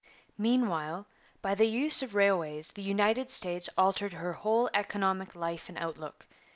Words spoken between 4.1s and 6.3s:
her whole economic life and outlook.